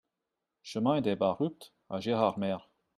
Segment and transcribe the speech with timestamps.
[0.63, 2.57] Chemin des Bas Rupts à Gérardmer